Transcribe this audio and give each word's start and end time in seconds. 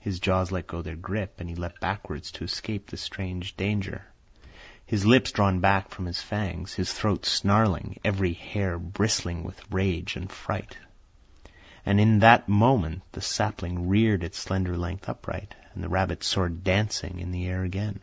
His 0.00 0.18
jaws 0.18 0.50
let 0.50 0.66
go 0.66 0.80
their 0.80 0.96
grip, 0.96 1.38
and 1.38 1.46
he 1.46 1.54
leaped 1.54 1.78
backward 1.78 2.22
to 2.22 2.42
escape 2.44 2.86
this 2.88 3.02
strange 3.02 3.54
danger, 3.54 4.06
his 4.86 5.04
lips 5.04 5.30
drawn 5.30 5.60
back 5.60 5.90
from 5.90 6.06
his 6.06 6.22
fangs, 6.22 6.72
his 6.72 6.90
throat 6.90 7.26
snarling, 7.26 8.00
every 8.02 8.32
hair 8.32 8.78
bristling 8.78 9.44
with 9.44 9.60
rage 9.70 10.16
and 10.16 10.32
fright. 10.32 10.78
And 11.84 12.00
in 12.00 12.20
that 12.20 12.48
moment 12.48 13.02
the 13.12 13.20
sapling 13.20 13.88
reared 13.88 14.24
its 14.24 14.38
slender 14.38 14.74
length 14.74 15.06
upright 15.06 15.54
and 15.74 15.84
the 15.84 15.90
rabbit 15.90 16.24
soared 16.24 16.64
dancing 16.64 17.18
in 17.20 17.30
the 17.30 17.46
air 17.46 17.62
again. 17.62 18.00